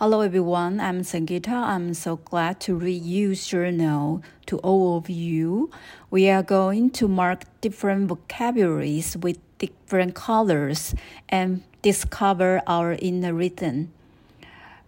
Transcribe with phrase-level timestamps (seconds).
[0.00, 1.52] Hello everyone, I'm Sangeeta.
[1.52, 5.70] I'm so glad to read you journal to all of you.
[6.08, 10.94] We are going to mark different vocabularies with different colors
[11.28, 13.92] and discover our inner rhythm.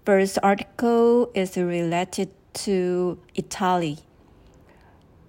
[0.06, 2.30] First article is related
[2.64, 3.98] to Italy.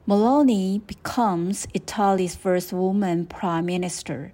[0.08, 4.32] Meloni becomes Italy's first woman prime minister.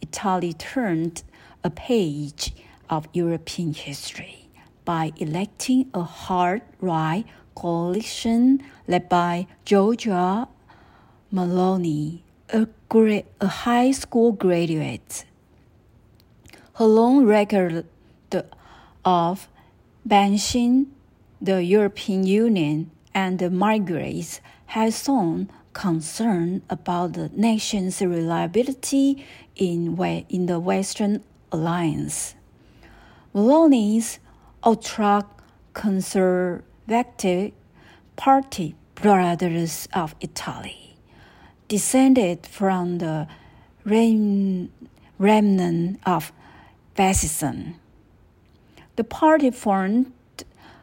[0.00, 1.22] Italy turned
[1.62, 2.54] a page
[2.88, 4.45] of European history
[4.86, 10.48] by electing a hard right coalition led by Giorgia
[11.34, 12.66] Meloni, a,
[13.40, 15.26] a high school graduate.
[16.74, 17.84] Her long record
[19.04, 19.48] of
[20.04, 20.86] banishing
[21.40, 29.24] the European Union and the migrants has shown concern about the nation's reliability
[29.56, 31.22] in, in the Western
[31.52, 32.34] alliance.
[33.34, 34.18] Meloni's
[34.66, 35.24] ultra
[35.74, 37.52] conservative
[38.16, 40.96] party, Brothers of Italy,
[41.68, 43.28] descended from the
[45.18, 46.32] remnant of
[46.96, 47.76] fascism.
[48.96, 50.12] The party formed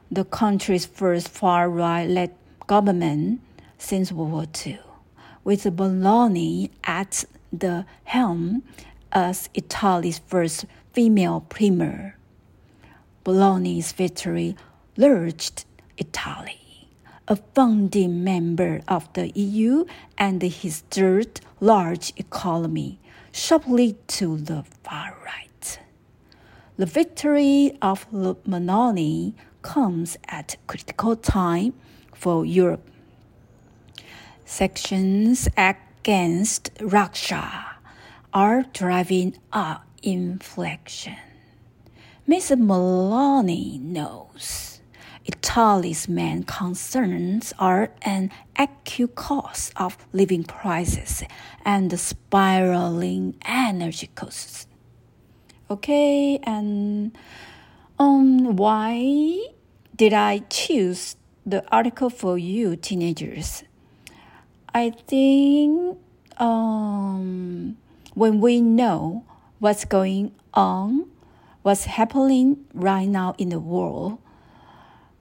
[0.09, 2.33] the country's first far right led
[2.67, 3.41] government
[3.77, 4.79] since World War II,
[5.43, 8.63] with Meloni at the helm
[9.11, 12.15] as Italy's first female premier.
[13.25, 14.55] Meloni's victory
[14.97, 15.65] lurched
[15.97, 16.89] Italy,
[17.27, 19.85] a founding member of the EU
[20.17, 22.99] and his third large economy,
[23.31, 25.79] sharply to the far right.
[26.75, 31.73] The victory of Meloni comes at a critical time
[32.13, 32.89] for Europe.
[34.43, 37.77] Sanctions against Russia
[38.33, 41.32] are driving up inflation.
[42.27, 42.55] Mr.
[42.55, 44.79] Meloni knows
[45.25, 51.23] Italy's main concerns are an acute cost of living prices
[51.65, 54.67] and the spiraling energy costs.
[55.69, 57.11] Okay, and
[57.99, 59.45] um, why
[59.93, 63.65] did I choose the article for you, teenagers?
[64.73, 65.97] I think
[66.37, 67.75] um,
[68.13, 69.25] when we know
[69.59, 71.09] what's going on
[71.63, 74.19] what's happening right now in the world,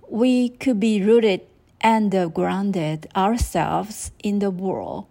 [0.08, 1.41] we could be rooted
[1.80, 5.06] and grounded ourselves in the world.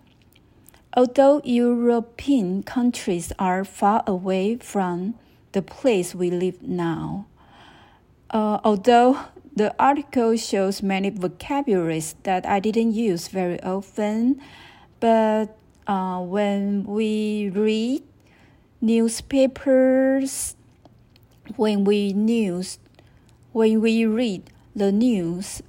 [0.96, 5.16] Although European countries are far away from
[5.54, 7.28] the place we live now,
[8.30, 9.20] uh, although
[9.56, 14.42] the article shows many vocabularies that I didn't use very often,
[15.00, 18.04] but uh, when we read
[18.82, 20.56] newspapers
[21.58, 22.80] when we news
[23.52, 25.62] when we read the news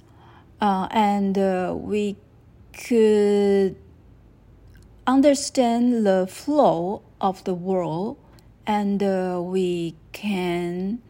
[0.61, 2.15] uh, and uh, we
[2.71, 3.75] could
[5.05, 8.17] understand the flow of the world
[8.65, 11.01] and uh, we can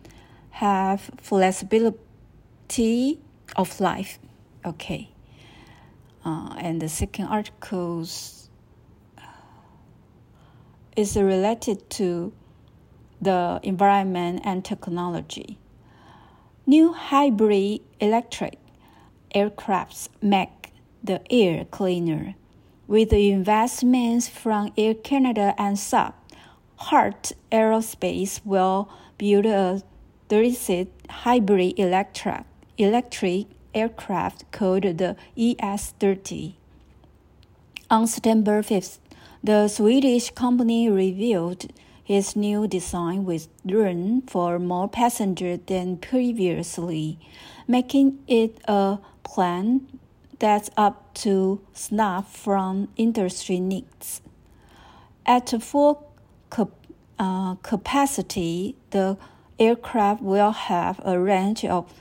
[0.49, 3.19] have flexibility
[3.55, 4.17] of life.
[4.65, 5.09] Okay.
[6.25, 8.07] Uh, and the second article
[10.95, 12.33] is related to
[13.21, 15.57] the environment and technology.
[16.65, 18.57] New hybrid electric
[19.35, 20.71] aircrafts make
[21.03, 22.35] the air cleaner.
[22.87, 26.13] With the investments from Air Canada and Saab,
[26.75, 29.81] Heart Aerospace will build a
[30.29, 32.43] 36 hybrid electric,
[32.77, 36.57] electric aircraft called the ES 30.
[37.89, 38.99] On September 5th,
[39.43, 41.71] the Swedish company revealed
[42.03, 47.17] his new design with room for more passengers than previously,
[47.67, 49.87] making it a plan
[50.39, 54.21] that's up to snuff from industry needs.
[55.25, 56.11] At full
[56.51, 56.71] cap-
[57.17, 59.17] uh, capacity, the
[59.57, 61.93] aircraft will have a range of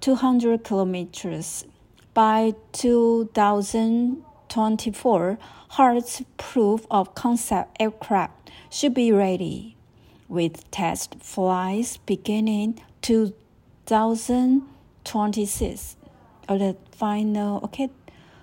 [0.00, 1.64] 200 kilometers.
[2.14, 5.38] By 2024,
[5.70, 9.76] Heart's proof of concept aircraft should be ready,
[10.28, 15.96] with test flights beginning 2026.
[16.48, 17.90] Or the final, okay,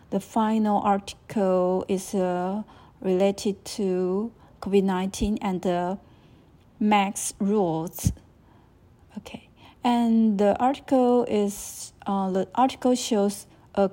[0.09, 2.63] the final article is uh,
[3.01, 4.31] related to
[4.61, 5.97] COVID 19 and the
[6.79, 8.11] MAX rules.
[9.17, 9.49] Okay,
[9.83, 13.89] and the article is uh, the article shows a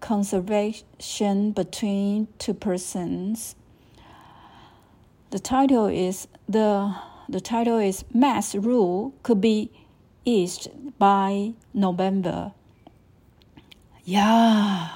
[0.00, 3.56] conservation between two persons
[5.30, 6.94] the title is the
[7.28, 9.70] the title is mass rule could be
[10.28, 12.50] Eased by November.
[14.04, 14.88] Yeah,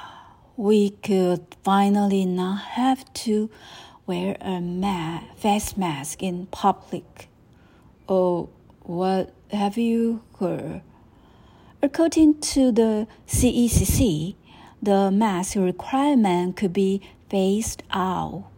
[0.57, 3.49] we could finally not have to
[4.07, 7.29] wear a ma- face mask in public.
[8.09, 8.49] Oh,
[8.83, 10.83] what have you heard?
[11.81, 14.35] According to the CECC,
[14.83, 18.51] the mask requirement could be phased out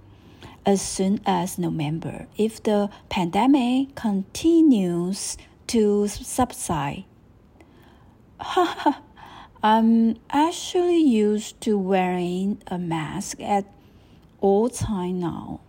[0.64, 5.36] as soon as November if the pandemic continues
[5.66, 7.04] to subside.
[9.62, 13.64] I'm actually used to wearing a mask at
[14.40, 15.60] all time now.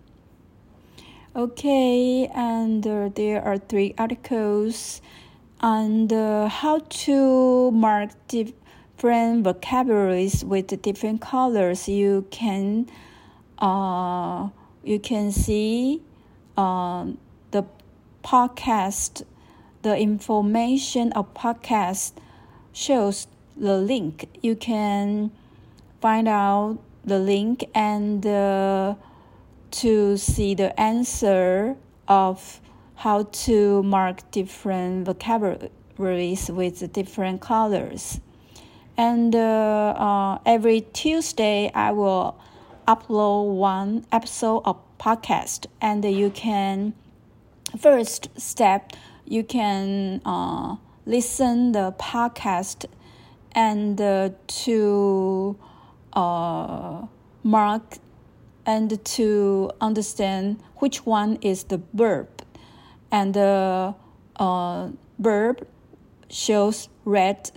[1.36, 5.02] Okay, and uh, there are three articles
[5.62, 11.88] on uh, how to mark different vocabularies with different colors.
[11.88, 12.88] You can,
[13.58, 14.50] uh,
[14.84, 16.02] you can see,
[16.58, 17.06] uh,
[17.52, 17.66] the
[18.24, 19.24] podcast,
[19.82, 22.14] the information of podcast
[22.74, 24.30] shows the link.
[24.42, 25.32] You can
[26.02, 28.96] find out the link and uh,
[29.72, 31.76] to see the answer
[32.08, 32.62] of
[32.96, 38.20] how to mark different vocabularies with different colors.
[38.96, 42.38] And uh, uh, every Tuesday, I will
[42.88, 46.94] upload one episode of podcast, and you can
[47.78, 48.94] first step
[49.26, 50.76] you can uh,
[51.06, 52.86] listen the podcast
[53.54, 55.58] and uh, to
[56.14, 57.06] uh,
[57.44, 57.98] mark
[58.66, 62.28] and to understand which one is the verb.
[63.12, 63.96] And the
[64.38, 64.90] uh,
[65.20, 65.68] verb
[66.30, 67.52] shows red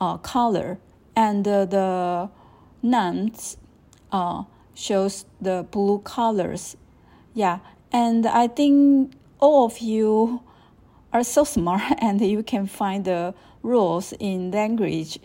[0.00, 0.78] uh, color.
[1.16, 2.30] And uh, the
[2.82, 3.56] nouns
[4.11, 4.43] uh,
[4.73, 6.75] shows the blue colors
[7.33, 7.59] yeah
[7.91, 10.39] and i think all of you
[11.11, 13.33] are so smart and you can find the
[13.63, 15.17] rules in language.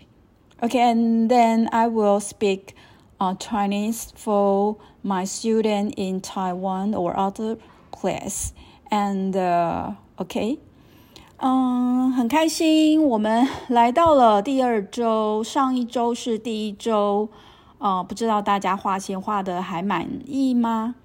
[0.63, 2.77] Okay, and then I will speak
[3.21, 7.57] uh, Chinese for my student in Taiwan or other
[7.91, 8.53] place.
[8.91, 10.59] And uh, okay，
[11.39, 17.29] 嗯，很开心，我们来到了第二周，上一周是第一周，
[17.78, 20.96] 呃，不知道大家画线画的还满意吗？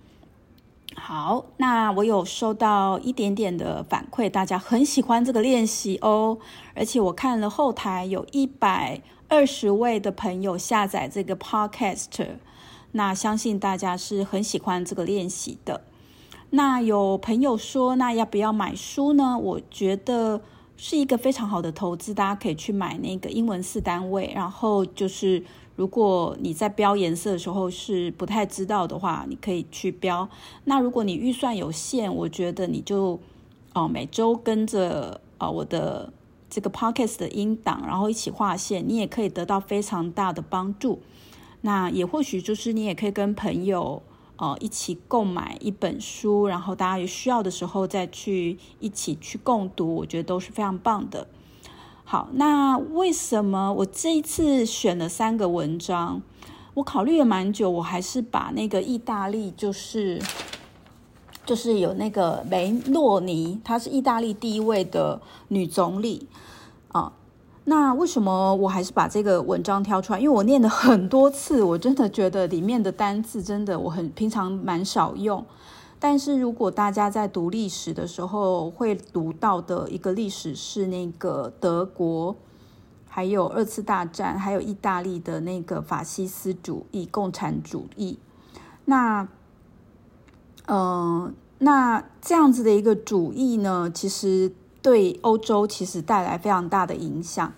[0.97, 6.39] 好，那我有收到一点点的反馈，大家很喜欢这个练习哦。
[6.75, 12.27] 而且我看了后台有一百二十位的朋友下载这个 Podcast，
[12.93, 15.83] 那相信大家是很喜欢这个练习的。
[16.51, 19.39] 那有朋友说，那要不要买书呢？
[19.39, 20.41] 我觉得
[20.77, 25.45] 是一个非常好的投资，大家可以去买那个英文四单位，然后就是。
[25.81, 30.29] 如果你在标颜色的时候是不太知道的话，你可以去标。
[30.65, 33.19] 那如果你预算有限，我觉得你就
[33.73, 36.13] 哦每周跟着啊我的
[36.51, 41.01] 这个 podcast 的音档，然后一起画线，你也可以得到非常大的帮助。
[41.63, 44.03] 那也或许就是你也可以跟朋友
[44.37, 51.27] 哦一起购买一本书，然后大家有需要的时候再去一起去共读，我觉得都是非常棒的。
[52.11, 56.21] 好，那为什么我这一次选了三个文章？
[56.75, 60.21] 我考虑了蛮久，我还是把那个意大利，就是
[61.47, 66.27] 就是有那个梅洛尼，她是意大利第一位的女总理
[66.89, 67.13] 啊。
[67.63, 70.19] 那为什么我还是把这个文章挑出来？
[70.19, 75.47] 因为我念了很多次，我真的觉得里面的单字真的我很平常蛮少用。
[76.03, 82.35] 但是如果大家在读历史的时候会读到的一个历史是那个德国，
[83.07, 88.19] 还有二次大战，还有意大利的那个法西斯主义、共产主义，
[88.87, 89.29] 那，
[90.67, 97.53] 嗯，那这样子的一个主义呢，其实对欧洲其实带来非常大的影响。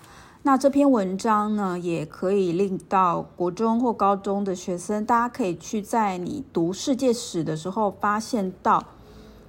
[0.44, 8.84] 那这篇文章呢，也可以令到国中或高中的学生，大家可以去在你读世界史的时候，发现到，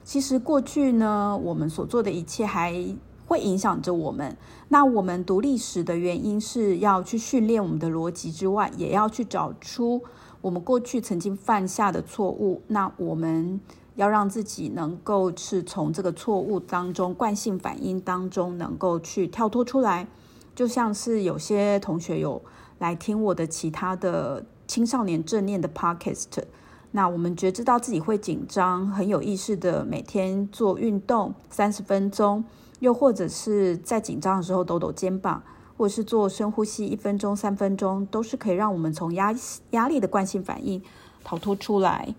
[0.03, 2.95] 其实过去呢，我们所做的一切还
[3.25, 4.37] 会影响着我们。
[4.69, 9.99] 那我们读历史的原因是要去训练我们的逻辑之外，也要去找出
[10.41, 12.61] 我们过去曾经犯下的错误。
[12.67, 13.59] 那我们
[13.95, 20.07] 要让自己能够是从这个错误当中、惯性反应当中，能够去跳脱出来。
[20.55, 22.41] 就像是有些同学有
[22.79, 26.43] 来听我的其他的青少年正念的 podcast，
[26.91, 32.43] 那我们觉知到自己会紧张，很有意识的每天做运动三十分钟，
[32.79, 35.41] 又或者是在紧张的时候抖抖肩膀，
[35.77, 39.33] 或者是做深呼吸一分钟、三分钟，都是可以让我们从压
[39.71, 40.81] 压力的惯性反应
[41.23, 42.13] 逃脱出来。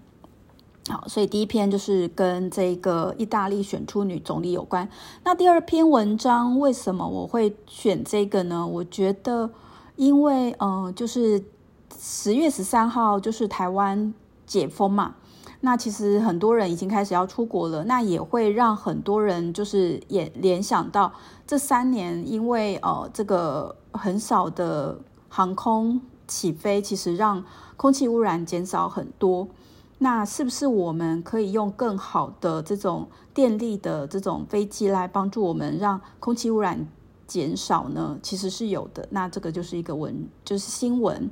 [0.87, 4.87] 好，所以第一篇就是跟这个意大利选出女总理有关。
[5.25, 8.67] 那第二篇文章为什么我会选这个呢？
[8.67, 9.51] 我觉得，
[9.97, 11.43] 因为嗯，就是
[11.99, 14.13] 十月十三号就是台湾
[14.45, 15.15] 解封嘛，
[15.63, 21.11] 那其实很多人已经开始要出国了，那也会让很多人就是也联想到
[21.47, 24.99] 这三年，因为呃这个很少的
[25.31, 27.43] 航空起飞，其实让
[27.79, 29.49] 空气污染减少很多。
[29.99, 36.87] 那是不是我们可以用更好的这种电力的这种飞机来帮助我们让空气污染
[37.27, 38.19] 减少呢？
[38.23, 39.09] 其实是有的。
[39.11, 41.31] 那这个就是一个文，就是新闻。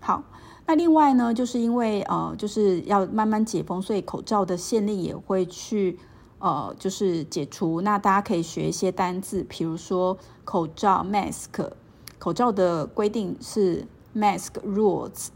[0.00, 0.22] 好，
[0.66, 5.98] 那另外呢，就是因为呃，就是要慢慢解封，所以口罩的限令也会去
[6.40, 7.80] 呃，就是解除。
[7.80, 11.70] 那大家可以学一些单字，比如说口罩 （mask），
[12.18, 15.28] 口罩的规定是 mask rules。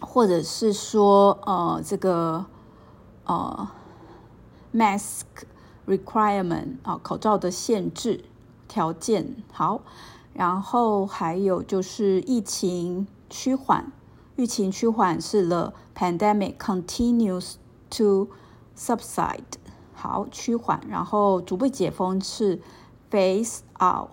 [0.00, 2.46] 或者是说，呃，这个，
[3.24, 3.68] 呃
[4.74, 5.22] ，mask
[5.86, 8.24] requirement 啊，口罩的限制
[8.66, 9.82] 条件好，
[10.32, 13.92] 然后还有就是疫情趋缓，
[14.36, 17.54] 疫情趋缓是 the pandemic continues
[17.90, 18.28] to
[18.76, 19.42] subside，
[19.92, 22.60] 好趋缓，然后逐步解封是
[23.10, 24.08] phase out，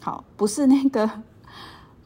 [0.00, 1.22] 好，不是那个。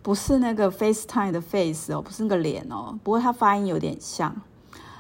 [0.07, 4.41] 不是那个 FaceTime 的 Face 哦，不是那个脸哦，不过它发音有点像。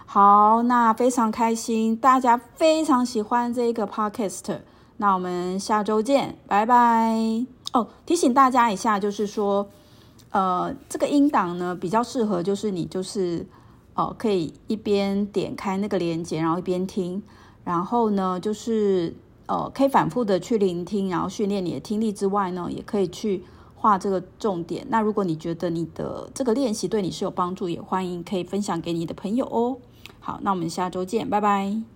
[0.04, 4.58] 好，那非常开心，大家非常喜欢这个 Podcast，
[4.96, 7.14] 那我们下周见，拜拜。
[7.72, 9.68] 哦，提醒大家一下，就是说，
[10.32, 13.46] 呃，这个音档呢比较适合，就是你就是
[13.94, 17.22] 哦，可以一边点开那个链接，然后一边听，
[17.62, 19.14] 然后呢，就是
[19.46, 23.44] 呃，可以反复的去聆听，然后训练你的听力之外呢，也可以去。
[23.76, 24.84] 画这个重点。
[24.88, 29.76] 那如果你觉得你的这个练习对你是有帮助，也欢迎可以分享给你的朋友哦。
[30.18, 31.95] 好，那我们下周见，拜拜。